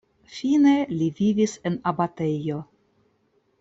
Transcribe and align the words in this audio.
Fine 0.37 0.71
li 1.01 1.11
vivis 1.21 1.55
en 1.71 1.77
abatejo. 1.95 2.61